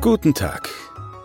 [0.00, 0.68] Guten Tag,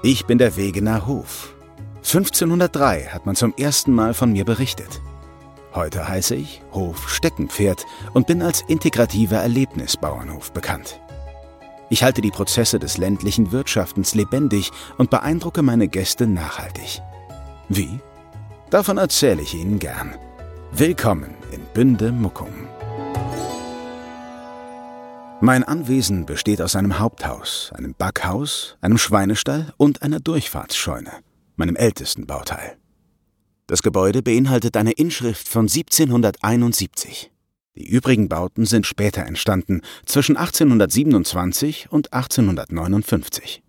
[0.02, 1.54] ich bin der Wegener Hof.
[1.98, 5.00] 1503 hat man zum ersten Mal von mir berichtet.
[5.76, 11.00] Heute heiße ich Hof Steckenpferd und bin als integrativer Erlebnisbauernhof bekannt.
[11.92, 17.00] Ich halte die Prozesse des ländlichen Wirtschaftens lebendig und beeindrucke meine Gäste nachhaltig.
[17.70, 18.00] Wie?
[18.72, 20.16] Davon erzähle ich Ihnen gern.
[20.72, 22.63] Willkommen in Bünde Muckum.
[25.46, 31.12] Mein Anwesen besteht aus einem Haupthaus, einem Backhaus, einem Schweinestall und einer Durchfahrtsscheune,
[31.58, 32.78] meinem ältesten Bauteil.
[33.68, 37.30] Das Gebäude beinhaltet eine Inschrift von 1771.
[37.76, 43.64] Die übrigen Bauten sind später entstanden, zwischen 1827 und 1859.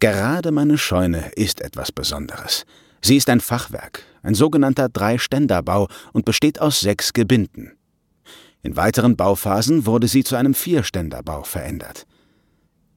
[0.00, 2.64] Gerade meine Scheune ist etwas Besonderes.
[3.00, 7.76] Sie ist ein Fachwerk, ein sogenannter Drei-Ständer-Bau und besteht aus sechs Gebinden.
[8.62, 12.06] In weiteren Bauphasen wurde sie zu einem Vierständerbau verändert.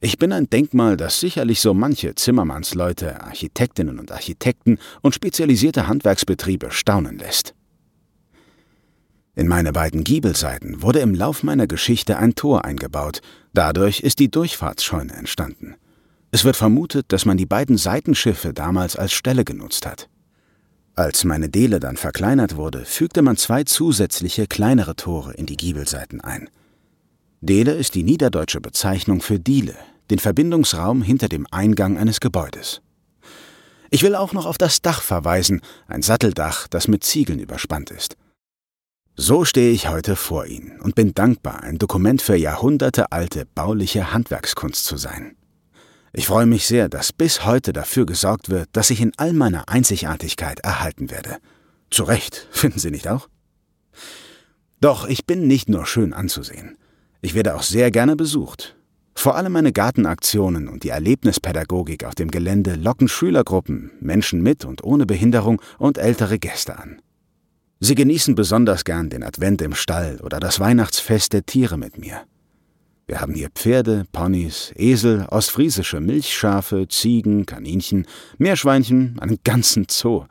[0.02, 6.72] Ich bin ein Denkmal, das sicherlich so manche Zimmermannsleute, Architektinnen und Architekten und spezialisierte Handwerksbetriebe
[6.72, 7.56] staunen lässt.
[9.36, 13.22] In meine beiden Giebelseiten wurde im Lauf meiner Geschichte ein Tor eingebaut,
[13.54, 15.76] dadurch ist die Durchfahrtsscheune entstanden.
[16.32, 20.10] Es wird vermutet, dass man die beiden Seitenschiffe damals als Stelle genutzt hat.
[20.96, 26.22] Als meine Dele dann verkleinert wurde, fügte man zwei zusätzliche kleinere Tore in die Giebelseiten
[26.22, 26.50] ein.
[27.42, 29.76] Dele ist die niederdeutsche Bezeichnung für Diele,
[30.12, 32.82] den Verbindungsraum hinter dem Eingang eines Gebäudes.
[33.90, 38.16] Ich will auch noch auf das Dach verweisen, ein Satteldach, das mit Ziegeln überspannt ist.
[39.16, 44.86] So stehe ich heute vor Ihnen und bin dankbar, ein Dokument für jahrhundertealte bauliche Handwerkskunst
[44.86, 45.36] zu sein.
[46.16, 49.68] Ich freue mich sehr, dass bis heute dafür gesorgt wird, dass ich in all meiner
[49.68, 51.38] Einzigartigkeit erhalten werde.
[51.90, 53.28] Zu Recht, finden Sie nicht auch?
[54.80, 56.78] Doch ich bin nicht nur schön anzusehen.
[57.22, 58.76] Ich werde auch sehr gerne besucht.
[59.16, 64.84] Vor allem meine Gartenaktionen und die Erlebnispädagogik auf dem Gelände locken Schülergruppen, Menschen mit und
[64.84, 67.02] ohne Behinderung und ältere Gäste an.
[67.80, 72.22] Sie genießen besonders gern den Advent im Stall oder das Weihnachtsfest der Tiere mit mir.
[73.06, 80.26] Wir haben hier Pferde, Ponys, Esel, ostfriesische Milchschafe, Ziegen, Kaninchen, Meerschweinchen, einen ganzen Zoo.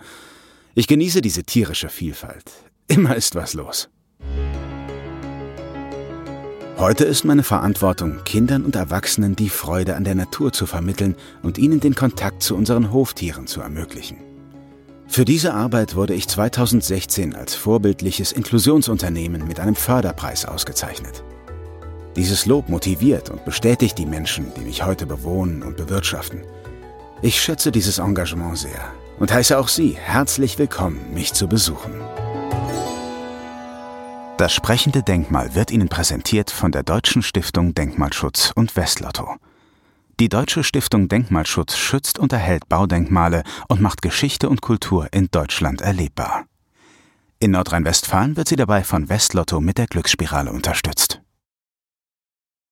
[0.74, 2.50] Ich genieße diese tierische Vielfalt.
[2.88, 3.90] Immer ist was los.
[6.78, 11.58] Heute ist meine Verantwortung, Kindern und Erwachsenen die Freude an der Natur zu vermitteln und
[11.58, 14.16] ihnen den Kontakt zu unseren Hoftieren zu ermöglichen.
[15.06, 21.22] Für diese Arbeit wurde ich 2016 als vorbildliches Inklusionsunternehmen mit einem Förderpreis ausgezeichnet.
[22.16, 26.42] Dieses Lob motiviert und bestätigt die Menschen, die mich heute bewohnen und bewirtschaften.
[27.22, 31.92] Ich schätze dieses Engagement sehr und heiße auch Sie herzlich willkommen, mich zu besuchen.
[34.36, 39.36] Das sprechende Denkmal wird Ihnen präsentiert von der Deutschen Stiftung Denkmalschutz und Westlotto.
[40.20, 45.80] Die Deutsche Stiftung Denkmalschutz schützt und erhält Baudenkmale und macht Geschichte und Kultur in Deutschland
[45.80, 46.44] erlebbar.
[47.38, 51.21] In Nordrhein-Westfalen wird sie dabei von Westlotto mit der Glücksspirale unterstützt.